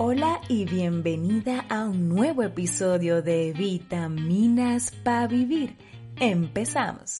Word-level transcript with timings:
Hola 0.00 0.40
y 0.48 0.64
bienvenida 0.64 1.66
a 1.68 1.82
un 1.86 2.08
nuevo 2.08 2.44
episodio 2.44 3.20
de 3.20 3.52
Vitaminas 3.52 4.92
para 4.92 5.26
Vivir. 5.26 5.76
Empezamos. 6.20 7.18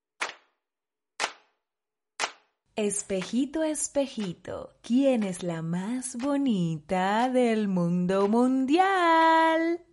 Espejito, 2.77 3.64
espejito, 3.64 4.77
¿quién 4.80 5.24
es 5.24 5.42
la 5.42 5.60
más 5.60 6.16
bonita 6.19 7.28
del 7.30 7.66
mundo 7.66 8.28
mundial? 8.28 9.84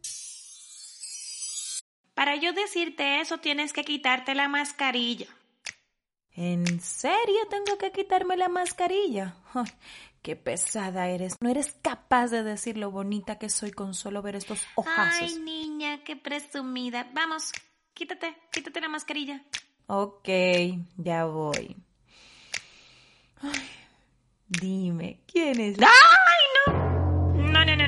Para 2.14 2.36
yo 2.36 2.54
decirte 2.54 3.20
eso 3.20 3.40
tienes 3.40 3.74
que 3.74 3.84
quitarte 3.84 4.36
la 4.36 4.48
mascarilla. 4.48 5.26
¿En 6.34 6.80
serio 6.80 7.48
tengo 7.50 7.80
que 7.80 7.92
quitarme 7.92 8.38
la 8.38 8.48
mascarilla? 8.48 9.38
Qué 10.26 10.36
pesada 10.36 11.08
eres. 11.08 11.36
No 11.40 11.50
eres 11.52 11.78
capaz 11.84 12.30
de 12.30 12.42
decir 12.42 12.78
lo 12.78 12.90
bonita 12.90 13.38
que 13.38 13.48
soy 13.48 13.70
con 13.70 13.94
solo 13.94 14.24
ver 14.24 14.36
estos 14.36 14.60
ojazos. 14.74 15.22
Ay, 15.22 15.40
niña, 15.40 16.04
qué 16.04 16.16
presumida. 16.16 17.08
Vamos, 17.14 17.52
quítate, 17.94 18.36
quítate 18.52 18.82
la 18.82 18.90
mascarilla. 18.90 19.46
Ok, 19.86 20.28
ya 20.98 21.26
voy. 21.26 21.78
Ay, 23.40 23.70
dime, 24.48 25.22
¿quién 25.28 25.62
es 25.62 25.78
la... 25.78 25.90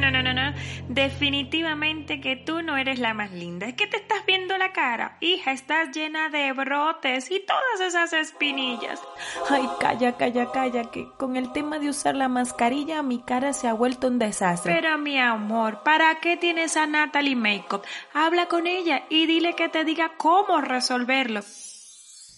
No, 0.10 0.24
no, 0.24 0.34
no, 0.34 0.34
no. 0.34 0.58
Definitivamente 0.88 2.22
que 2.22 2.38
tú 2.38 2.62
no 2.62 2.78
eres 2.78 2.98
la 2.98 3.14
más 3.14 3.34
linda. 3.34 3.68
Es 3.68 3.74
que 3.74 3.88
te 3.88 3.98
estás 3.98 4.26
viendo 4.26 4.58
la 4.58 4.72
cara. 4.72 5.18
Hija, 5.20 5.52
estás 5.52 5.94
llena 5.94 6.30
de 6.30 6.54
brotes 6.54 7.30
y 7.30 7.42
todas 7.46 7.82
esas 7.86 8.14
espinillas. 8.14 9.02
Ay, 9.50 9.68
calla, 9.82 10.16
calla, 10.16 10.50
calla, 10.50 10.92
que 10.92 11.10
con 11.18 11.36
el 11.36 11.52
tema 11.52 11.80
de 11.80 11.90
usar 11.90 12.16
la 12.16 12.30
mascarilla 12.30 13.04
mi 13.04 13.22
cara 13.22 13.52
se 13.52 13.68
ha 13.68 13.74
vuelto 13.74 14.08
un 14.08 14.18
desastre. 14.18 14.74
Pero 14.74 14.98
mi 14.98 15.20
amor, 15.20 15.84
¿para 15.84 16.22
qué 16.22 16.38
tienes 16.38 16.78
a 16.78 16.88
Natalie 16.88 17.36
Makeup? 17.36 17.84
Habla 18.14 18.46
con 18.46 18.66
ella 18.66 19.04
y 19.10 19.26
dile 19.26 19.56
que 19.56 19.68
te 19.68 19.84
diga 19.84 20.14
cómo 20.16 20.62
resolverlo. 20.62 21.42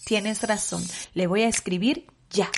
Tienes 0.06 0.42
razón. 0.42 0.82
Le 1.14 1.28
voy 1.28 1.42
a 1.42 1.48
escribir 1.48 2.08
ya. 2.30 2.50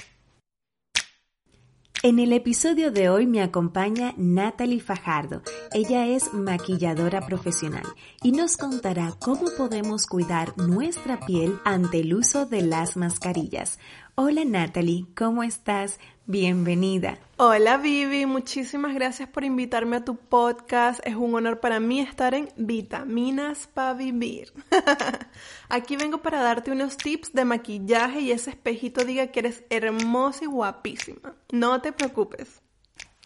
En 2.05 2.19
el 2.19 2.33
episodio 2.33 2.91
de 2.91 3.09
hoy 3.09 3.29
me 3.29 3.41
acompaña 3.43 4.13
Natalie 4.17 4.81
Fajardo. 4.81 5.41
Ella 5.73 6.09
es 6.09 6.35
maquilladora 6.35 7.21
profesional 7.21 7.85
y 8.25 8.33
nos 8.33 8.57
contará 8.57 9.13
cómo 9.21 9.45
podemos 9.57 10.09
cuidar 10.09 10.59
nuestra 10.59 11.21
piel 11.21 11.61
ante 11.65 12.01
el 12.01 12.13
uso 12.13 12.45
de 12.45 12.63
las 12.63 12.97
mascarillas. 12.97 13.79
Hola 14.17 14.45
Natalie, 14.45 15.07
¿cómo 15.17 15.45
estás? 15.45 16.01
Bienvenida. 16.27 17.19
Hola 17.37 17.79
Vivi, 17.79 18.27
muchísimas 18.27 18.95
gracias 18.95 19.29
por 19.29 19.43
invitarme 19.43 19.97
a 19.97 20.05
tu 20.05 20.15
podcast. 20.15 21.01
Es 21.05 21.17
un 21.17 21.35
honor 21.35 21.59
para 21.59 21.81
mí 21.81 21.99
estar 21.99 22.33
en 22.35 22.49
Vitaminas 22.57 23.67
para 23.67 23.95
Vivir. 23.95 24.53
Aquí 25.69 25.97
vengo 25.97 26.23
para 26.23 26.41
darte 26.41 26.71
unos 26.71 26.97
tips 26.97 27.33
de 27.33 27.45
maquillaje 27.45 28.21
y 28.21 28.31
ese 28.31 28.51
espejito 28.51 29.05
diga 29.05 29.27
que 29.27 29.41
eres 29.41 29.65
hermosa 29.69 30.45
y 30.45 30.47
guapísima. 30.47 31.35
No 31.51 31.83
te 31.83 31.91
preocupes. 31.91 32.62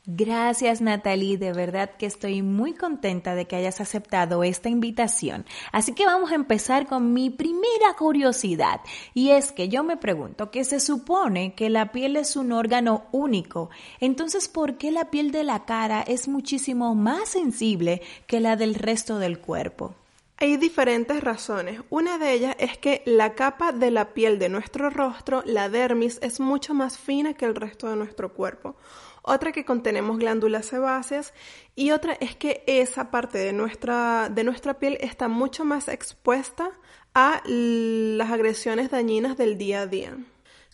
Gracias 0.08 0.80
Natalie, 0.80 1.36
de 1.36 1.52
verdad 1.52 1.90
que 1.98 2.06
estoy 2.06 2.40
muy 2.40 2.74
contenta 2.74 3.34
de 3.34 3.46
que 3.46 3.56
hayas 3.56 3.80
aceptado 3.80 4.44
esta 4.44 4.68
invitación. 4.68 5.44
Así 5.72 5.94
que 5.94 6.06
vamos 6.06 6.30
a 6.30 6.36
empezar 6.36 6.86
con 6.86 7.12
mi 7.12 7.28
primera 7.28 7.94
curiosidad 7.98 8.82
y 9.14 9.30
es 9.30 9.50
que 9.50 9.68
yo 9.68 9.82
me 9.82 9.96
pregunto 9.96 10.52
que 10.52 10.62
se 10.62 10.78
supone 10.78 11.56
que 11.56 11.70
la 11.70 11.90
piel 11.90 12.14
es 12.14 12.36
un 12.36 12.52
órgano 12.52 13.06
único, 13.10 13.68
entonces 13.98 14.46
¿por 14.46 14.78
qué 14.78 14.92
la 14.92 15.10
piel 15.10 15.32
de 15.32 15.42
la 15.42 15.64
cara 15.64 16.02
es 16.02 16.28
muchísimo 16.28 16.94
más 16.94 17.30
sensible 17.30 18.00
que 18.28 18.38
la 18.38 18.54
del 18.54 18.76
resto 18.76 19.18
del 19.18 19.40
cuerpo? 19.40 19.96
Hay 20.38 20.56
diferentes 20.58 21.24
razones. 21.24 21.80
Una 21.88 22.18
de 22.18 22.32
ellas 22.32 22.54
es 22.60 22.76
que 22.78 23.02
la 23.06 23.34
capa 23.34 23.72
de 23.72 23.90
la 23.90 24.12
piel 24.12 24.38
de 24.38 24.50
nuestro 24.50 24.90
rostro, 24.90 25.42
la 25.46 25.70
dermis, 25.70 26.18
es 26.22 26.40
mucho 26.40 26.74
más 26.74 26.98
fina 26.98 27.32
que 27.32 27.46
el 27.46 27.54
resto 27.54 27.88
de 27.88 27.96
nuestro 27.96 28.34
cuerpo 28.34 28.76
otra 29.26 29.50
que 29.50 29.64
contenemos 29.64 30.18
glándulas 30.18 30.66
sebáceas 30.66 31.34
y 31.74 31.90
otra 31.90 32.14
es 32.20 32.36
que 32.36 32.62
esa 32.68 33.10
parte 33.10 33.38
de 33.38 33.52
nuestra, 33.52 34.28
de 34.30 34.44
nuestra 34.44 34.78
piel 34.78 34.96
está 35.00 35.26
mucho 35.26 35.64
más 35.64 35.88
expuesta 35.88 36.70
a 37.12 37.42
las 37.44 38.30
agresiones 38.30 38.88
dañinas 38.88 39.36
del 39.36 39.58
día 39.58 39.80
a 39.80 39.86
día, 39.88 40.16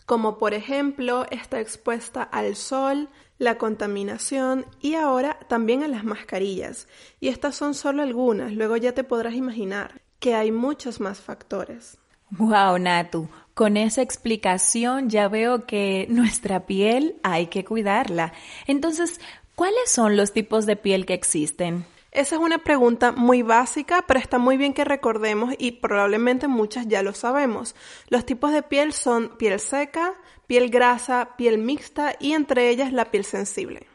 como 0.05 0.37
por 0.37 0.53
ejemplo 0.53 1.25
está 1.31 1.59
expuesta 1.59 2.21
al 2.21 2.55
sol, 2.55 3.09
la 3.39 3.57
contaminación 3.57 4.67
y 4.79 4.95
ahora 4.95 5.39
también 5.49 5.81
a 5.81 5.87
las 5.87 6.03
mascarillas. 6.03 6.87
Y 7.19 7.29
estas 7.29 7.55
son 7.55 7.73
solo 7.73 8.03
algunas, 8.03 8.53
luego 8.53 8.77
ya 8.77 8.93
te 8.93 9.03
podrás 9.03 9.33
imaginar 9.33 10.01
que 10.19 10.35
hay 10.35 10.51
muchos 10.51 10.99
más 10.99 11.21
factores. 11.21 11.97
Wow, 12.29 12.77
Natu, 12.77 13.29
con 13.53 13.77
esa 13.77 14.01
explicación 14.01 15.09
ya 15.09 15.27
veo 15.27 15.65
que 15.65 16.07
nuestra 16.09 16.65
piel 16.65 17.15
hay 17.23 17.47
que 17.47 17.63
cuidarla. 17.65 18.33
Entonces, 18.67 19.19
¿cuáles 19.55 19.89
son 19.89 20.17
los 20.17 20.33
tipos 20.33 20.65
de 20.65 20.75
piel 20.75 21.05
que 21.05 21.13
existen? 21.13 21.85
Esa 22.11 22.35
es 22.35 22.41
una 22.41 22.59
pregunta 22.59 23.11
muy 23.11 23.41
básica, 23.41 24.05
pero 24.07 24.19
está 24.19 24.37
muy 24.37 24.55
bien 24.55 24.73
que 24.73 24.85
recordemos 24.85 25.55
y 25.57 25.71
probablemente 25.71 26.47
muchas 26.47 26.87
ya 26.87 27.01
lo 27.01 27.13
sabemos. 27.13 27.75
Los 28.07 28.23
tipos 28.23 28.51
de 28.51 28.61
piel 28.61 28.93
son 28.93 29.29
piel 29.37 29.59
seca, 29.59 30.13
piel 30.45 30.69
grasa, 30.69 31.29
piel 31.37 31.57
mixta 31.57 32.15
y 32.19 32.33
entre 32.33 32.69
ellas 32.69 32.93
la 32.93 33.09
piel 33.09 33.25
sensible. 33.25 33.87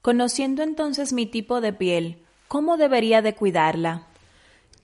Conociendo 0.00 0.62
entonces 0.62 1.12
mi 1.12 1.26
tipo 1.26 1.60
de 1.60 1.74
piel, 1.74 2.24
¿cómo 2.48 2.78
debería 2.78 3.20
de 3.20 3.34
cuidarla? 3.34 4.07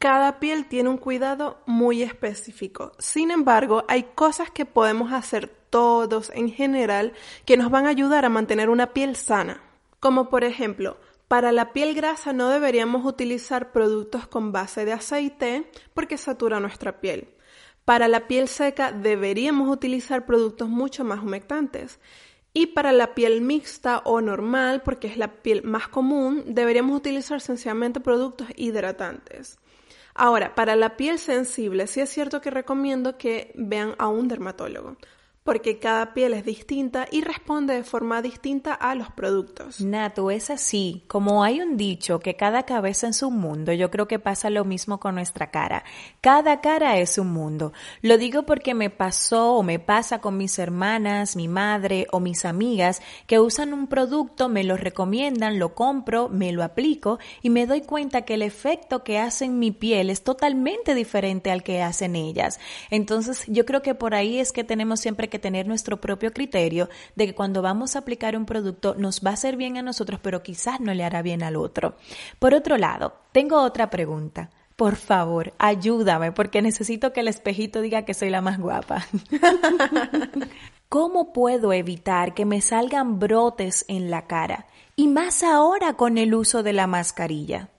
Cada 0.05 0.39
piel 0.39 0.67
tiene 0.67 0.91
un 0.91 0.99
cuidado 0.99 1.63
muy 1.65 2.03
específico. 2.03 2.93
Sin 2.99 3.31
embargo, 3.31 3.87
hay 3.89 4.03
cosas 4.15 4.51
que 4.51 4.67
podemos 4.67 5.15
hacer 5.15 5.49
todos 5.71 6.31
en 6.35 6.51
general 6.51 7.15
que 7.47 7.57
nos 7.57 7.71
van 7.71 7.87
a 7.87 7.89
ayudar 7.89 8.27
a 8.27 8.29
mantener 8.29 8.69
una 8.69 8.93
piel 8.93 9.17
sana. 9.17 9.63
Como 10.01 10.29
por 10.29 10.45
ejemplo, 10.45 10.99
para 11.27 11.53
la 11.53 11.73
piel 11.73 11.95
grasa 11.95 12.35
no 12.35 12.51
deberíamos 12.51 13.07
utilizar 13.07 13.73
productos 13.73 14.27
con 14.27 14.53
base 14.53 14.85
de 14.85 14.93
aceite 14.93 15.71
porque 15.95 16.19
satura 16.19 16.61
nuestra 16.61 17.01
piel. 17.01 17.29
Para 17.87 18.07
la 18.07 18.27
piel 18.27 18.49
seca 18.49 18.93
deberíamos 18.93 19.71
utilizar 19.71 20.27
productos 20.27 20.69
mucho 20.69 21.03
más 21.03 21.21
humectantes. 21.21 21.99
Y 22.53 22.67
para 22.67 22.93
la 22.93 23.15
piel 23.15 23.41
mixta 23.41 24.03
o 24.05 24.21
normal, 24.21 24.83
porque 24.83 25.07
es 25.07 25.17
la 25.17 25.29
piel 25.29 25.63
más 25.65 25.89
común, 25.89 26.45
deberíamos 26.47 26.95
utilizar 26.95 27.41
sencillamente 27.41 28.01
productos 28.01 28.49
hidratantes. 28.55 29.59
Ahora, 30.15 30.55
para 30.55 30.77
la 30.77 30.97
piel 30.97 31.19
sensible, 31.19 31.87
sí 31.87 32.01
es 32.01 32.09
cierto 32.09 32.41
que 32.41 32.51
recomiendo 32.51 33.19
que 33.19 33.53
vean 33.57 33.95
a 33.99 34.09
un 34.09 34.29
dermatólogo 34.29 34.97
porque 35.45 35.79
cada 35.79 36.15
piel 36.15 36.33
es 36.33 36.47
distinta 36.47 37.07
y 37.11 37.21
responde 37.21 37.75
de 37.75 37.85
forma 37.85 38.23
distinta 38.23 38.73
a 38.73 38.95
los 38.95 39.13
productos. 39.13 39.83
Nato, 39.83 40.31
es 40.31 40.49
así. 40.49 41.05
Como 41.07 41.45
hay 41.45 41.61
un 41.61 41.77
dicho 41.77 42.19
que 42.19 42.35
cada 42.35 42.63
cabeza 42.63 43.09
es 43.09 43.23
un 43.23 43.39
mundo, 43.39 43.75
yo 43.75 43.91
creo 43.91 44.09
que 44.09 44.19
pasa 44.19 44.49
lo 44.49 44.65
mismo 44.65 44.99
con 44.99 45.17
nuestra 45.17 45.51
cara. 45.51 45.85
Cada 46.23 46.63
cara 46.63 46.99
es 46.99 47.19
un 47.19 47.31
mundo. 47.31 47.75
Lo 48.01 48.17
digo 48.17 48.45
porque 48.45 48.73
me 48.73 48.89
pasó 48.89 49.57
o 49.57 49.63
me 49.63 49.79
pasa 49.79 50.23
con 50.23 50.39
mis 50.39 50.59
hermanas, 50.59 51.37
mi 51.37 51.47
madre 51.47 52.07
o 52.11 52.21
mis 52.21 52.47
amigas 52.47 53.03
que 53.27 53.39
usan 53.39 53.75
un 53.75 53.87
producto, 53.87 54.49
me 54.49 54.65
lo 54.65 54.79
recomiendan, 54.79 55.59
lo 55.59 55.75
compro, 55.75 56.31
me 56.31 56.53
lo 56.53 56.65
aplico 56.65 57.19
y 57.43 57.51
me 57.51 57.67
doy 57.67 57.83
cuenta 57.83 58.23
que 58.23 58.35
el 58.35 58.43
efecto 58.43 59.05
que 59.05 59.19
hace 59.19 59.45
en 59.45 59.59
mi 59.59 59.73
piel 59.73 60.09
es 60.09 60.25
totalmente 60.25 60.95
diferente 60.95 61.51
al 61.51 61.63
que 61.63 61.83
hacen 61.83 62.17
ellas. 62.17 62.59
Entonces, 62.91 63.45
yo 63.47 63.67
creo 63.67 63.83
que 63.83 63.95
por 63.95 64.15
ahí 64.15 64.39
es 64.39 64.51
que 64.51 64.65
tenemos 64.65 65.01
siempre 65.01 65.29
que 65.29 65.34
que 65.35 65.41
tener 65.41 65.67
nuestro 65.67 66.01
propio 66.01 66.33
criterio 66.33 66.89
de 67.17 67.27
que 67.27 67.35
cuando 67.35 67.61
vamos 67.61 67.97
a 67.97 67.99
aplicar 67.99 68.37
un 68.37 68.47
producto 68.47 68.95
nos 68.97 69.21
va 69.21 69.31
a 69.31 69.35
hacer 69.35 69.57
bien 69.57 69.77
a 69.77 69.83
nosotros, 69.83 70.21
pero 70.23 70.45
quizás 70.45 70.79
no 70.79 70.95
le 70.95 71.03
hará 71.03 71.23
bien 71.23 71.43
al 71.43 71.57
otro. 71.57 71.97
Por 72.39 72.55
otro 72.55 72.79
lado, 72.79 73.15
tengo 73.33 73.61
otra 73.61 73.91
pregunta. 73.91 74.51
Por 74.77 74.95
favor, 74.95 75.53
ayúdame 75.59 76.31
porque 76.31 76.63
necesito 76.63 77.13
que 77.13 77.21
el 77.21 77.27
espejito 77.27 77.81
diga 77.81 78.05
que 78.05 78.15
soy 78.15 78.31
la 78.31 78.43
más 78.43 78.61
guapa. 78.61 79.05
¿Cómo 80.89 81.33
puedo 81.33 81.73
evitar 81.73 82.33
que 82.33 82.45
me 82.45 82.61
salgan 82.61 83.19
brotes 83.19 83.85
en 83.89 84.13
la 84.13 84.29
cara? 84.29 84.67
Y 84.95 85.09
más 85.09 85.43
ahora 85.43 85.95
con 85.95 86.17
el 86.17 86.33
uso 86.33 86.63
de 86.63 86.75
la 86.75 86.87
mascarilla. 86.87 87.71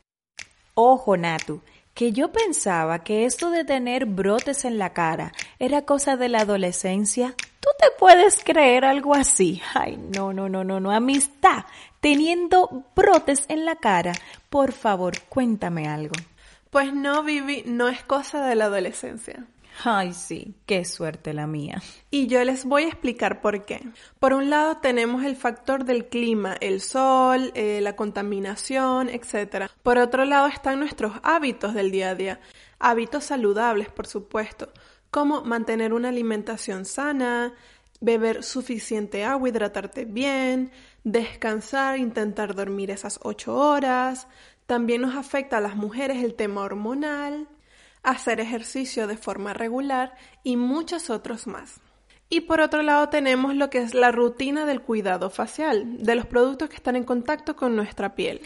Ojo, 0.73 1.15
Natu, 1.15 1.61
que 1.95 2.11
yo 2.11 2.31
pensaba 2.31 3.03
que 3.03 3.25
esto 3.25 3.49
de 3.49 3.63
tener 3.63 4.05
brotes 4.05 4.65
en 4.65 4.77
la 4.77 4.91
cara 4.91 5.31
era 5.59 5.83
cosa 5.83 6.17
de 6.17 6.27
la 6.27 6.41
adolescencia. 6.41 7.33
¿Tú 7.61 7.69
te 7.79 7.87
puedes 7.97 8.43
creer 8.43 8.83
algo 8.83 9.15
así? 9.15 9.61
Ay, 9.73 9.97
no, 10.13 10.33
no, 10.33 10.49
no, 10.49 10.65
no, 10.65 10.81
no. 10.81 10.91
Amistad, 10.91 11.63
teniendo 12.01 12.83
brotes 12.95 13.45
en 13.47 13.63
la 13.63 13.77
cara. 13.77 14.11
Por 14.49 14.73
favor, 14.73 15.21
cuéntame 15.29 15.87
algo. 15.87 16.13
Pues 16.69 16.93
no, 16.93 17.23
Vivi, 17.23 17.63
no 17.65 17.87
es 17.87 18.03
cosa 18.03 18.45
de 18.45 18.55
la 18.55 18.65
adolescencia. 18.65 19.45
Ay, 19.83 20.13
sí, 20.13 20.55
qué 20.65 20.85
suerte 20.85 21.33
la 21.33 21.47
mía. 21.47 21.81
Y 22.09 22.27
yo 22.27 22.43
les 22.43 22.65
voy 22.65 22.83
a 22.83 22.87
explicar 22.87 23.41
por 23.41 23.65
qué. 23.65 23.81
Por 24.19 24.33
un 24.33 24.49
lado 24.49 24.77
tenemos 24.77 25.23
el 25.23 25.35
factor 25.35 25.83
del 25.83 26.07
clima, 26.07 26.55
el 26.61 26.81
sol, 26.81 27.51
eh, 27.55 27.81
la 27.81 27.95
contaminación, 27.95 29.09
etc. 29.09 29.69
Por 29.83 29.97
otro 29.97 30.23
lado 30.25 30.47
están 30.47 30.79
nuestros 30.79 31.13
hábitos 31.23 31.73
del 31.73 31.91
día 31.91 32.11
a 32.11 32.15
día. 32.15 32.39
Hábitos 32.79 33.25
saludables, 33.25 33.89
por 33.89 34.07
supuesto, 34.07 34.71
como 35.11 35.41
mantener 35.41 35.93
una 35.93 36.09
alimentación 36.09 36.85
sana, 36.85 37.53
beber 38.01 38.43
suficiente 38.43 39.23
agua, 39.23 39.49
hidratarte 39.49 40.05
bien, 40.05 40.71
descansar, 41.03 41.97
intentar 41.97 42.55
dormir 42.55 42.91
esas 42.91 43.19
ocho 43.23 43.55
horas. 43.55 44.27
También 44.65 45.01
nos 45.01 45.15
afecta 45.15 45.57
a 45.57 45.61
las 45.61 45.75
mujeres 45.75 46.23
el 46.23 46.33
tema 46.33 46.61
hormonal, 46.61 47.47
hacer 48.11 48.39
ejercicio 48.39 49.07
de 49.07 49.17
forma 49.17 49.53
regular 49.53 50.15
y 50.43 50.57
muchos 50.57 51.09
otros 51.09 51.47
más. 51.47 51.79
Y 52.29 52.41
por 52.41 52.59
otro 52.59 52.81
lado 52.81 53.09
tenemos 53.09 53.55
lo 53.55 53.69
que 53.69 53.79
es 53.79 53.93
la 53.93 54.11
rutina 54.11 54.65
del 54.65 54.81
cuidado 54.81 55.29
facial, 55.29 56.03
de 56.03 56.15
los 56.15 56.25
productos 56.25 56.69
que 56.69 56.75
están 56.75 56.95
en 56.95 57.03
contacto 57.03 57.55
con 57.55 57.75
nuestra 57.75 58.15
piel. 58.15 58.41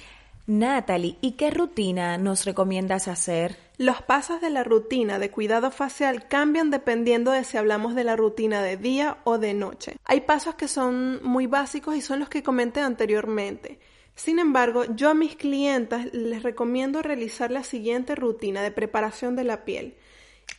Natalie, 0.47 1.17
¿y 1.21 1.33
qué 1.33 1.51
rutina 1.51 2.17
nos 2.17 2.43
recomiendas 2.43 3.07
hacer? 3.07 3.55
Los 3.77 4.01
pasos 4.01 4.41
de 4.41 4.49
la 4.49 4.63
rutina 4.63 5.19
de 5.19 5.29
cuidado 5.29 5.69
facial 5.69 6.27
cambian 6.27 6.71
dependiendo 6.71 7.31
de 7.31 7.43
si 7.43 7.55
hablamos 7.55 7.93
de 7.93 8.03
la 8.03 8.15
rutina 8.15 8.63
de 8.63 8.75
día 8.75 9.19
o 9.25 9.37
de 9.37 9.53
noche. 9.53 9.95
Hay 10.05 10.21
pasos 10.21 10.55
que 10.55 10.67
son 10.67 11.23
muy 11.23 11.45
básicos 11.45 11.95
y 11.95 12.01
son 12.01 12.19
los 12.19 12.29
que 12.29 12.43
comenté 12.43 12.81
anteriormente. 12.81 13.79
Sin 14.19 14.37
embargo, 14.37 14.83
yo 14.83 15.09
a 15.09 15.13
mis 15.13 15.37
clientes 15.37 16.13
les 16.13 16.43
recomiendo 16.43 17.01
realizar 17.01 17.51
la 17.51 17.63
siguiente 17.63 18.15
rutina 18.15 18.61
de 18.61 18.69
preparación 18.69 19.37
de 19.37 19.45
la 19.45 19.63
piel. 19.63 19.95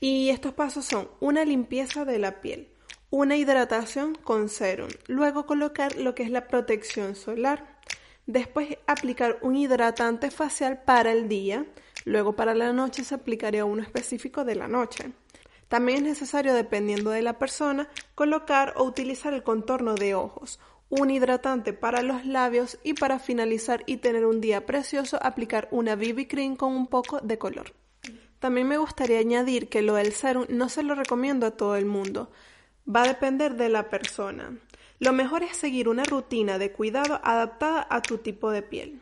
Y 0.00 0.30
estos 0.30 0.54
pasos 0.54 0.86
son 0.86 1.10
una 1.20 1.44
limpieza 1.44 2.06
de 2.06 2.18
la 2.18 2.40
piel, 2.40 2.70
una 3.10 3.36
hidratación 3.36 4.14
con 4.14 4.48
serum, 4.48 4.88
luego 5.08 5.44
colocar 5.44 5.94
lo 5.96 6.14
que 6.14 6.22
es 6.22 6.30
la 6.30 6.48
protección 6.48 7.14
solar, 7.14 7.78
después 8.24 8.78
aplicar 8.86 9.38
un 9.42 9.56
hidratante 9.56 10.30
facial 10.30 10.80
para 10.86 11.12
el 11.12 11.28
día, 11.28 11.66
luego 12.06 12.34
para 12.34 12.54
la 12.54 12.72
noche 12.72 13.04
se 13.04 13.14
aplicaría 13.14 13.66
uno 13.66 13.82
específico 13.82 14.42
de 14.42 14.54
la 14.54 14.68
noche. 14.68 15.12
También 15.68 15.98
es 15.98 16.04
necesario, 16.04 16.54
dependiendo 16.54 17.10
de 17.10 17.20
la 17.20 17.38
persona, 17.38 17.90
colocar 18.14 18.72
o 18.76 18.84
utilizar 18.84 19.34
el 19.34 19.42
contorno 19.42 19.96
de 19.96 20.14
ojos, 20.14 20.58
un 20.90 21.10
hidratante 21.10 21.72
para 21.72 22.02
los 22.02 22.26
labios 22.26 22.78
y 22.82 22.94
para 22.94 23.18
finalizar 23.18 23.82
y 23.86 23.98
tener 23.98 24.26
un 24.26 24.40
día 24.40 24.66
precioso 24.66 25.18
aplicar 25.22 25.68
una 25.70 25.96
BB 25.96 26.26
cream 26.28 26.56
con 26.56 26.74
un 26.74 26.88
poco 26.88 27.20
de 27.20 27.38
color. 27.38 27.72
También 28.40 28.66
me 28.66 28.78
gustaría 28.78 29.18
añadir 29.18 29.68
que 29.68 29.82
lo 29.82 29.94
del 29.94 30.12
serum 30.12 30.46
no 30.48 30.68
se 30.68 30.82
lo 30.82 30.94
recomiendo 30.94 31.46
a 31.46 31.52
todo 31.52 31.76
el 31.76 31.86
mundo. 31.86 32.30
Va 32.84 33.02
a 33.02 33.08
depender 33.08 33.54
de 33.54 33.68
la 33.68 33.88
persona. 33.88 34.56
Lo 34.98 35.12
mejor 35.12 35.42
es 35.42 35.56
seguir 35.56 35.88
una 35.88 36.02
rutina 36.04 36.58
de 36.58 36.72
cuidado 36.72 37.20
adaptada 37.22 37.86
a 37.88 38.02
tu 38.02 38.18
tipo 38.18 38.50
de 38.50 38.62
piel. 38.62 39.00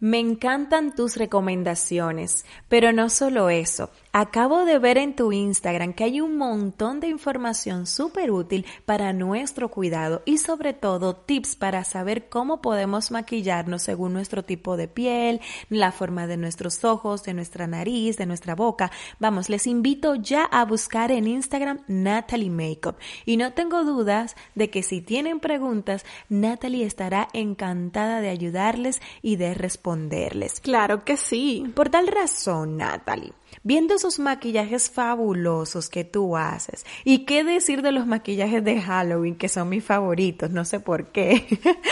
Me 0.00 0.18
encantan 0.18 0.94
tus 0.94 1.16
recomendaciones, 1.16 2.44
pero 2.68 2.92
no 2.92 3.08
solo 3.08 3.48
eso. 3.48 3.90
Acabo 4.16 4.64
de 4.64 4.78
ver 4.78 4.96
en 4.96 5.16
tu 5.16 5.32
Instagram 5.32 5.92
que 5.92 6.04
hay 6.04 6.20
un 6.20 6.36
montón 6.36 7.00
de 7.00 7.08
información 7.08 7.84
súper 7.84 8.30
útil 8.30 8.64
para 8.86 9.12
nuestro 9.12 9.72
cuidado 9.72 10.22
y 10.24 10.38
sobre 10.38 10.72
todo 10.72 11.16
tips 11.16 11.56
para 11.56 11.82
saber 11.82 12.28
cómo 12.28 12.62
podemos 12.62 13.10
maquillarnos 13.10 13.82
según 13.82 14.12
nuestro 14.12 14.44
tipo 14.44 14.76
de 14.76 14.86
piel, 14.86 15.40
la 15.68 15.90
forma 15.90 16.28
de 16.28 16.36
nuestros 16.36 16.84
ojos, 16.84 17.24
de 17.24 17.34
nuestra 17.34 17.66
nariz, 17.66 18.16
de 18.16 18.26
nuestra 18.26 18.54
boca. 18.54 18.92
Vamos, 19.18 19.48
les 19.48 19.66
invito 19.66 20.14
ya 20.14 20.44
a 20.44 20.64
buscar 20.64 21.10
en 21.10 21.26
Instagram 21.26 21.80
Natalie 21.88 22.50
Makeup 22.50 22.94
y 23.26 23.36
no 23.36 23.52
tengo 23.52 23.82
dudas 23.82 24.36
de 24.54 24.70
que 24.70 24.84
si 24.84 25.00
tienen 25.00 25.40
preguntas, 25.40 26.06
Natalie 26.28 26.86
estará 26.86 27.26
encantada 27.32 28.20
de 28.20 28.28
ayudarles 28.28 29.02
y 29.22 29.34
de 29.34 29.54
responderles. 29.54 30.60
Claro 30.60 31.04
que 31.04 31.16
sí. 31.16 31.64
Por 31.74 31.88
tal 31.88 32.06
razón, 32.06 32.76
Natalie 32.76 33.32
viendo 33.62 33.98
esos 34.04 34.18
maquillajes 34.18 34.90
fabulosos 34.90 35.88
que 35.88 36.04
tú 36.04 36.36
haces. 36.36 36.84
¿Y 37.04 37.24
qué 37.24 37.42
decir 37.42 37.80
de 37.80 37.90
los 37.90 38.06
maquillajes 38.06 38.62
de 38.62 38.82
Halloween, 38.82 39.36
que 39.36 39.48
son 39.48 39.70
mis 39.70 39.82
favoritos? 39.82 40.50
No 40.50 40.66
sé 40.66 40.78
por 40.78 41.06
qué. 41.06 41.46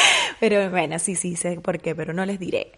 pero 0.40 0.70
bueno, 0.70 0.98
sí, 0.98 1.14
sí, 1.16 1.36
sé 1.36 1.58
por 1.60 1.80
qué, 1.80 1.94
pero 1.94 2.12
no 2.12 2.26
les 2.26 2.38
diré. 2.38 2.72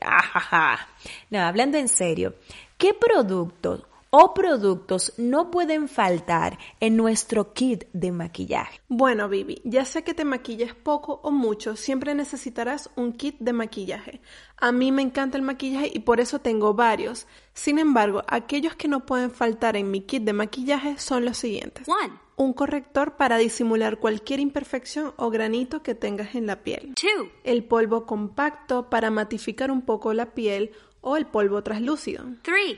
No, 1.31 1.41
hablando 1.41 1.79
en 1.79 1.89
serio, 1.89 2.37
¿qué 2.79 2.95
productos 2.95 3.83
o 4.17 4.33
productos 4.33 5.13
no 5.17 5.51
pueden 5.51 5.89
faltar 5.89 6.57
en 6.79 6.97
nuestro 6.97 7.53
kit 7.53 7.87
de 7.93 8.13
maquillaje? 8.13 8.81
Bueno, 8.89 9.29
Vivi, 9.29 9.61
ya 9.65 9.85
sea 9.85 10.03
que 10.03 10.15
te 10.15 10.25
maquilles 10.25 10.73
poco 10.73 11.19
o 11.25 11.33
mucho, 11.33 11.75
siempre 11.75 12.15
necesitarás 12.15 12.91
un 12.95 13.13
kit 13.15 13.35
de 13.41 13.53
maquillaje. 13.53 14.21
A 14.57 14.71
mí 14.71 14.93
me 14.93 15.03
encanta 15.03 15.37
el 15.37 15.43
maquillaje 15.43 15.91
y 15.93 15.99
por 15.99 16.21
eso 16.21 16.39
tengo 16.39 16.75
varios. 16.75 17.27
Sin 17.55 17.81
embargo, 17.81 18.23
aquellos 18.29 18.77
que 18.77 18.87
no 18.87 19.05
pueden 19.05 19.33
faltar 19.33 19.77
en 19.77 19.91
mi 19.91 20.03
kit 20.03 20.23
de 20.23 20.33
maquillaje 20.33 20.97
son 20.97 21.25
los 21.25 21.37
siguientes. 21.37 21.89
Un 22.37 22.53
corrector 22.53 23.17
para 23.17 23.37
disimular 23.37 23.99
cualquier 23.99 24.39
imperfección 24.39 25.13
o 25.17 25.31
granito 25.31 25.83
que 25.83 25.97
tengas 25.97 26.37
en 26.37 26.47
la 26.47 26.63
piel. 26.63 26.95
El 27.43 27.65
polvo 27.65 28.07
compacto 28.07 28.91
para 28.91 29.11
matificar 29.11 29.73
un 29.73 29.83
poco 29.83 30.15
la 30.15 30.35
piel 30.35 30.71
o 31.05 31.17
el 31.17 31.27
polvo 31.27 31.63
translúcido. 31.63 32.25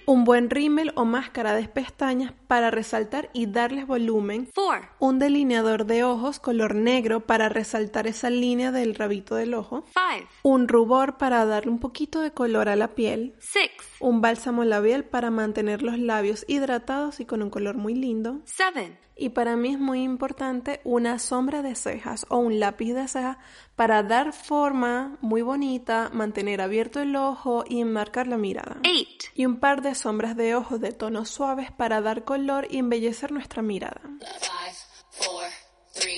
Un 0.06 0.25
buen 0.25 0.50
rímel 0.50 0.93
o 0.96 1.05
máscara 1.05 1.55
de 1.55 1.69
pestañas 1.69 2.32
para 2.49 2.70
resaltar 2.70 3.31
y 3.32 3.46
darles 3.46 3.87
volumen. 3.87 4.49
Un 4.99 5.19
delineador 5.19 5.87
de 5.87 6.05
ojos 6.05 6.40
color 6.40 6.75
negro 6.75 7.20
para 7.20 7.49
resaltar 7.49 8.06
esa 8.06 8.31
línea 8.31 8.73
del 8.73 8.94
rabito 8.94 9.34
del 9.37 9.55
ojo. 9.55 9.84
Un 10.43 10.69
rubor 10.69 11.17
para 11.17 11.44
darle 11.46 11.70
un 11.70 11.78
poquito 11.78 12.20
de 12.20 12.32
color 12.32 12.69
a 12.69 12.76
la 12.76 12.94
piel. 12.94 13.34
Un 14.00 14.20
bálsamo 14.20 14.65
labial 14.65 15.05
para 15.05 15.31
mantener 15.31 15.82
los 15.82 15.98
labios 15.98 16.44
hidratados 16.48 17.20
y 17.20 17.24
con 17.24 17.43
un 17.43 17.50
color 17.50 17.77
muy 17.77 17.94
lindo. 17.94 18.41
Y 19.19 19.31
para 19.31 19.56
mí 19.56 19.73
es 19.73 19.79
muy 19.79 20.03
importante 20.03 20.81
una 20.85 21.19
sombra 21.19 21.63
de 21.63 21.75
cejas 21.75 22.27
o 22.29 22.37
un 22.37 22.61
lápiz 22.61 22.93
de 22.93 23.08
cejas 23.08 23.39
para 23.75 24.03
dar 24.03 24.35
forma 24.35 25.17
muy 25.23 25.41
bonita, 25.41 26.11
mantener 26.13 26.61
abierto 26.61 27.01
el 27.01 27.17
ojo 27.17 27.65
y 27.67 27.81
enmarcar 27.81 28.27
la 28.27 28.37
mirada. 28.37 28.77
Y 29.35 29.46
un 29.46 29.58
par 29.58 29.81
de 29.81 29.94
sombras 29.94 30.37
de 30.37 30.55
ojos 30.55 30.81
de 30.82 30.93
tonos 30.93 31.31
suaves 31.31 31.70
para 31.73 32.03
dar 32.03 32.25
color 32.25 32.67
y 32.70 32.77
embellecer 32.79 33.32
nuestra 33.32 33.63
mirada. 33.63 34.03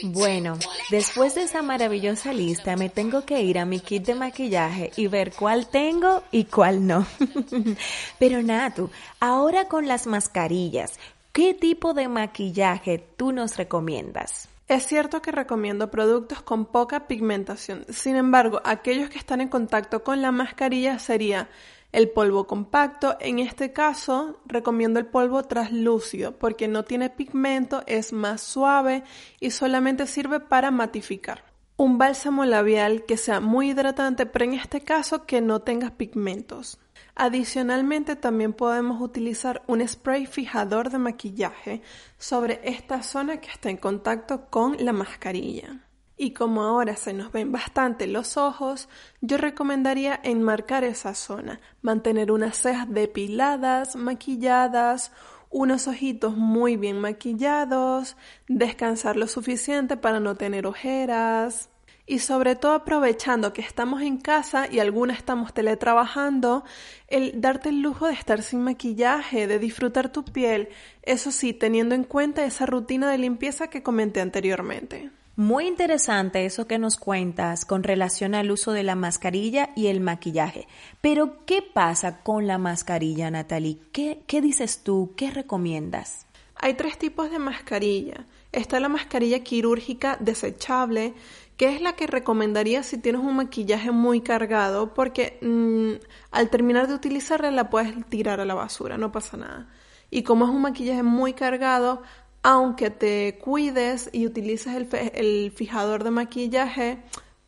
Bueno, 0.03 0.59
después 0.91 1.35
de 1.35 1.43
esa 1.43 1.63
maravillosa 1.63 2.33
lista 2.33 2.77
me 2.77 2.89
tengo 2.89 3.25
que 3.25 3.43
ir 3.43 3.59
a 3.59 3.65
mi 3.65 3.81
kit 3.81 4.05
de 4.05 4.15
maquillaje 4.15 4.91
y 4.97 5.07
ver 5.07 5.33
cuál 5.33 5.69
tengo 5.69 6.23
y 6.31 6.45
cuál 6.45 6.87
no. 6.87 7.07
Pero 8.19 8.43
Natu, 8.43 8.91
ahora 9.21 9.67
con 9.69 9.87
las 9.87 10.07
mascarillas, 10.07 10.99
¿qué 11.33 11.55
tipo 11.55 11.95
de 11.95 12.09
maquillaje 12.09 12.99
tú 13.17 13.33
nos 13.33 13.57
recomiendas? 13.57 14.49
Es 14.67 14.87
cierto 14.87 15.23
que 15.23 15.33
recomiendo 15.33 15.91
productos 15.91 16.43
con 16.43 16.67
poca 16.67 17.07
pigmentación, 17.07 17.87
sin 17.89 18.17
embargo, 18.17 18.61
aquellos 18.65 19.09
que 19.09 19.19
están 19.19 19.41
en 19.41 19.49
contacto 19.49 20.05
con 20.05 20.21
la 20.21 20.31
mascarilla 20.31 20.99
sería 20.99 21.49
el 21.91 22.11
polvo 22.11 22.47
compacto, 22.47 23.17
en 23.21 23.39
este 23.39 23.73
caso 23.73 24.41
recomiendo 24.45 25.01
el 25.01 25.07
polvo 25.07 25.43
translúcido 25.45 26.39
porque 26.39 26.69
no 26.69 26.85
tiene 26.85 27.09
pigmento, 27.09 27.83
es 27.87 28.13
más 28.13 28.43
suave 28.43 29.05
y 29.41 29.51
solamente 29.53 30.07
sirve 30.07 30.41
para 30.41 30.71
matificar. 30.71 31.45
Un 31.79 31.97
bálsamo 31.97 32.45
labial 32.45 33.05
que 33.07 33.17
sea 33.17 33.41
muy 33.41 33.71
hidratante, 33.71 34.27
pero 34.27 34.45
en 34.45 34.55
este 34.55 34.81
caso 34.81 35.25
que 35.25 35.41
no 35.41 35.61
tenga 35.61 35.91
pigmentos. 35.91 36.79
Adicionalmente 37.21 38.15
también 38.15 38.53
podemos 38.53 39.01
utilizar 39.01 39.65
un 39.67 39.87
spray 39.87 40.25
fijador 40.25 40.89
de 40.89 40.99
maquillaje 40.99 41.83
sobre 42.17 42.61
esta 42.63 43.03
zona 43.03 43.41
que 43.41 43.51
está 43.51 43.71
en 43.71 43.77
contacto 43.77 44.49
con 44.51 44.77
la 44.79 44.93
mascarilla. 44.93 45.85
Y 46.17 46.31
como 46.31 46.63
ahora 46.63 46.95
se 46.95 47.13
nos 47.15 47.33
ven 47.33 47.51
bastante 47.51 48.07
los 48.07 48.37
ojos, 48.37 48.89
yo 49.21 49.37
recomendaría 49.37 50.21
enmarcar 50.23 50.85
esa 50.85 51.13
zona, 51.17 51.61
mantener 51.83 52.31
unas 52.31 52.57
cejas 52.57 52.89
depiladas, 52.89 53.97
maquilladas, 53.97 55.11
unos 55.51 55.89
ojitos 55.89 56.37
muy 56.37 56.77
bien 56.77 57.01
maquillados, 57.01 58.17
descansar 58.47 59.17
lo 59.17 59.27
suficiente 59.27 59.97
para 59.97 60.21
no 60.21 60.37
tener 60.37 60.69
ojeras 60.69 61.69
y 62.09 62.21
sobre 62.21 62.57
todo 62.57 62.73
aprovechando 62.73 63.53
que 63.53 63.61
estamos 63.61 64.03
en 64.03 64.17
casa 64.17 64.67
y 64.71 64.81
algunas 64.81 65.19
estamos 65.19 65.53
teletrabajando, 65.53 66.65
el 67.07 67.41
darte 67.41 67.69
el 67.69 67.83
lujo 67.83 68.07
de 68.07 68.15
estar 68.15 68.43
sin 68.43 68.63
maquillaje, 68.63 69.47
de 69.47 69.59
disfrutar 69.59 70.11
tu 70.11 70.25
piel, 70.25 70.71
eso 71.03 71.31
sí, 71.31 71.53
teniendo 71.53 71.95
en 71.95 72.05
cuenta 72.05 72.45
esa 72.45 72.67
rutina 72.67 73.11
de 73.11 73.19
limpieza 73.19 73.69
que 73.69 73.83
comenté 73.83 74.21
anteriormente. 74.21 75.11
Muy 75.37 75.69
interesante 75.69 76.47
eso 76.47 76.67
que 76.67 76.79
nos 76.79 76.97
cuentas 76.97 77.65
con 77.65 77.85
relación 77.85 78.35
al 78.35 78.51
uso 78.51 78.73
de 78.73 78.83
la 78.83 78.97
mascarilla 78.97 79.71
y 79.77 79.87
el 79.87 80.01
maquillaje. 80.01 80.67
Pero, 81.01 81.47
¿qué 81.47 81.63
pasa 81.63 82.23
con 82.25 82.49
la 82.49 82.59
mascarilla, 82.59 83.31
Natalie? 83.31 83.79
¿Qué, 83.93 84.25
qué 84.27 84.41
dices 84.41 84.83
tú? 84.83 85.13
¿Qué 85.17 85.31
recomiendas? 85.31 86.27
Hay 86.61 86.75
tres 86.75 86.99
tipos 86.99 87.31
de 87.31 87.39
mascarilla. 87.39 88.27
Está 88.53 88.81
la 88.81 88.89
mascarilla 88.89 89.45
quirúrgica 89.45 90.17
desechable, 90.21 91.15
que 91.57 91.75
es 91.75 91.81
la 91.81 91.95
que 91.95 92.07
recomendaría 92.07 92.83
si 92.83 92.99
tienes 92.99 93.21
un 93.21 93.37
maquillaje 93.37 93.91
muy 93.91 94.21
cargado, 94.21 94.95
porque 94.95 95.39
mm, 95.43 96.05
al 96.31 96.51
terminar 96.51 96.89
de 96.89 96.95
utilizarla 96.95 97.51
la 97.51 97.71
puedes 97.71 97.95
tirar 98.09 98.41
a 98.41 98.45
la 98.45 98.55
basura, 98.55 98.97
no 98.99 99.13
pasa 99.13 99.37
nada. 99.37 99.69
Y 100.11 100.23
como 100.23 100.47
es 100.47 100.51
un 100.51 100.63
maquillaje 100.63 101.03
muy 101.03 101.35
cargado, 101.35 102.03
aunque 102.43 102.91
te 102.91 103.39
cuides 103.39 104.09
y 104.13 104.27
utilices 104.27 104.75
el, 105.15 105.53
fijador 105.53 106.05
de 106.05 106.11
maquillaje, 106.11 106.99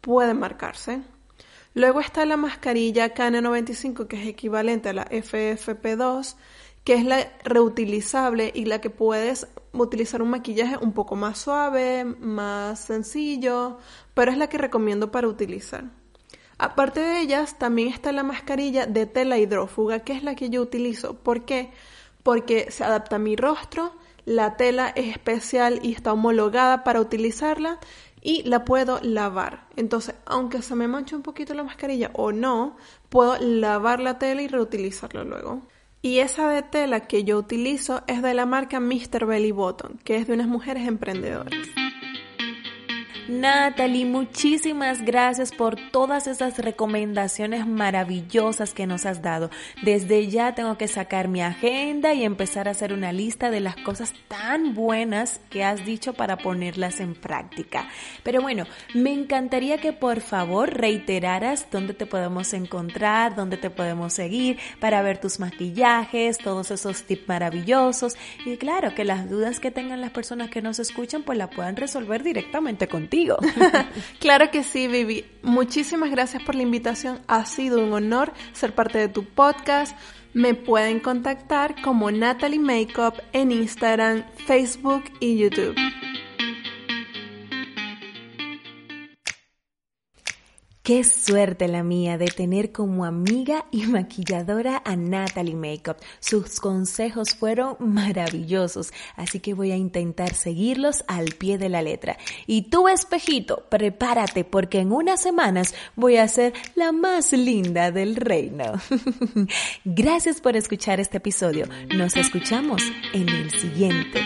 puede 0.01 0.35
marcarse. 0.35 1.03
Luego 1.75 2.01
está 2.01 2.27
la 2.27 2.37
mascarilla 2.37 3.15
KN95, 3.15 4.09
que 4.09 4.21
es 4.21 4.27
equivalente 4.27 4.89
a 4.89 4.93
la 4.93 5.07
FFP2, 5.07 6.35
que 6.85 6.95
es 6.95 7.05
la 7.05 7.33
reutilizable 7.45 8.53
y 8.55 8.65
la 8.65 8.81
que 8.81 8.91
puedes 8.91 9.47
utilizar 9.73 10.23
un 10.23 10.31
maquillaje 10.31 10.77
un 10.77 10.93
poco 10.93 11.17
más 11.17 11.39
suave, 11.39 12.05
más 12.05 12.81
sencillo, 12.81 13.79
pero 14.15 14.31
es 14.31 14.39
la 14.39 14.49
que 14.49 14.59
recomiendo 14.59 15.11
para 15.11 15.29
utilizar. 15.29 15.85
Aparte 16.59 17.01
de 17.01 17.21
ellas, 17.21 17.59
también 17.59 17.89
está 17.89 18.13
la 18.13 18.23
mascarilla 18.23 18.87
de 18.87 19.07
tela 19.07 19.39
hidrófuga, 19.39 20.01
que 20.01 20.13
es 20.13 20.23
la 20.23 20.35
que 20.35 20.51
yo 20.51 20.61
utilizo. 20.61 21.15
¿Por 21.15 21.45
qué? 21.45 21.71
Porque 22.23 22.71
se 22.71 22.85
adapta 22.85 23.17
a 23.17 23.19
mi 23.19 23.35
rostro, 23.35 23.95
la 24.27 24.57
tela 24.57 24.89
es 24.95 25.09
especial 25.09 25.81
y 25.83 25.93
está 25.93 26.13
homologada 26.13 26.85
para 26.85 27.01
utilizarla 27.01 27.79
y 28.21 28.43
la 28.43 28.65
puedo 28.67 29.01
lavar. 29.03 29.67
Entonces, 29.77 30.15
aunque 30.27 30.61
se 30.61 30.75
me 30.75 30.89
manche 30.89 31.17
un 31.17 31.23
poquito 31.23 31.55
la 31.55 31.65
mascarilla 31.65 32.11
o 32.13 32.33
no, 32.33 32.77
puedo 33.09 33.39
lavar 33.39 34.01
la 34.01 34.19
tela 34.19 34.43
y 34.43 34.49
reutilizarla 34.49 35.25
luego. 35.25 35.63
Y 36.03 36.21
esa 36.21 36.49
de 36.49 36.63
tela 36.63 37.01
que 37.01 37.25
yo 37.25 37.39
utilizo 37.39 38.03
es 38.07 38.23
de 38.23 38.33
la 38.33 38.47
marca 38.47 38.81
Mr. 38.81 39.27
Belly 39.27 39.53
Button, 39.53 39.99
que 40.03 40.17
es 40.17 40.27
de 40.27 40.33
unas 40.33 40.49
mujeres 40.49 40.89
emprendedoras. 40.89 41.55
Natalie, 43.31 44.07
muchísimas 44.07 45.03
gracias 45.03 45.53
por 45.53 45.77
todas 45.93 46.27
esas 46.27 46.59
recomendaciones 46.59 47.65
maravillosas 47.65 48.75
que 48.75 48.89
nos 48.89 49.07
has 49.07 49.23
dado. 49.23 49.51
Desde 49.83 50.27
ya 50.27 50.57
tengo 50.57 50.77
que 50.77 50.89
sacar 50.89 51.29
mi 51.29 51.41
agenda 51.41 52.13
y 52.13 52.25
empezar 52.25 52.67
a 52.67 52.73
hacer 52.73 52.93
una 52.93 53.13
lista 53.13 53.53
de 53.53 53.61
las 53.61 53.77
cosas 53.77 54.15
tan 54.27 54.75
buenas 54.75 55.41
que 55.49 55.63
has 55.63 55.85
dicho 55.85 56.13
para 56.13 56.39
ponerlas 56.39 56.99
en 56.99 57.15
práctica. 57.15 57.89
Pero 58.25 58.43
bueno, 58.43 58.65
me 58.95 59.13
encantaría 59.13 59.79
que 59.79 59.93
por 59.93 60.21
favor 60.23 60.75
reiteraras 60.75 61.69
dónde 61.71 61.95
te 61.95 62.07
podemos 62.07 62.53
encontrar, 62.53 63.37
dónde 63.37 63.59
te 63.59 63.71
podemos 63.71 64.13
seguir 64.13 64.59
para 64.81 65.03
ver 65.03 65.19
tus 65.19 65.39
maquillajes, 65.39 66.37
todos 66.39 66.73
esos 66.73 67.05
tips 67.05 67.29
maravillosos 67.29 68.17
y 68.45 68.57
claro, 68.57 68.93
que 68.97 69.05
las 69.05 69.31
dudas 69.31 69.61
que 69.61 69.71
tengan 69.71 70.01
las 70.01 70.11
personas 70.11 70.51
que 70.51 70.63
nos 70.63 70.81
escuchan 70.81 71.23
pues 71.23 71.39
la 71.39 71.49
puedan 71.49 71.77
resolver 71.77 72.25
directamente 72.25 72.89
contigo. 73.27 73.39
claro 74.21 74.51
que 74.51 74.63
sí, 74.63 74.89
Vivi. 74.89 75.25
Muchísimas 75.43 76.11
gracias 76.11 76.43
por 76.43 76.55
la 76.55 76.63
invitación. 76.63 77.21
Ha 77.27 77.45
sido 77.47 77.83
un 77.83 77.93
honor 77.93 78.33
ser 78.53 78.75
parte 78.75 78.99
de 78.99 79.09
tu 79.09 79.25
podcast. 79.25 79.97
Me 80.33 80.55
pueden 80.55 81.01
contactar 81.01 81.81
como 81.83 82.11
Natalie 82.11 82.61
Makeup 82.61 83.15
en 83.33 83.51
Instagram, 83.51 84.25
Facebook 84.47 85.05
y 85.19 85.39
YouTube. 85.39 85.75
Qué 90.91 91.05
suerte 91.05 91.69
la 91.69 91.85
mía 91.85 92.19
de 92.19 92.27
tener 92.27 92.73
como 92.73 93.05
amiga 93.05 93.65
y 93.71 93.83
maquilladora 93.87 94.83
a 94.85 94.97
Natalie 94.97 95.55
Makeup. 95.55 95.99
Sus 96.19 96.59
consejos 96.59 97.37
fueron 97.37 97.77
maravillosos, 97.79 98.93
así 99.15 99.39
que 99.39 99.55
voy 99.55 99.71
a 99.71 99.77
intentar 99.77 100.35
seguirlos 100.35 101.05
al 101.07 101.27
pie 101.27 101.59
de 101.59 101.69
la 101.69 101.81
letra. 101.81 102.19
Y 102.49 102.63
tú, 102.71 102.89
espejito, 102.89 103.67
prepárate 103.69 104.43
porque 104.43 104.81
en 104.81 104.91
unas 104.91 105.23
semanas 105.23 105.77
voy 105.95 106.17
a 106.17 106.27
ser 106.27 106.55
la 106.75 106.91
más 106.91 107.33
linda 107.35 107.93
del 107.93 108.17
reino. 108.17 108.73
Gracias 109.85 110.41
por 110.41 110.57
escuchar 110.57 110.99
este 110.99 111.19
episodio. 111.19 111.69
Nos 111.95 112.17
escuchamos 112.17 112.83
en 113.13 113.29
el 113.29 113.53
siguiente. 113.53 114.25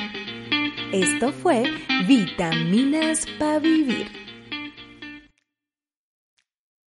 Esto 0.95 1.31
fue 1.31 1.65
Vitaminas 2.09 3.27
para 3.39 3.59
Vivir. 3.59 4.24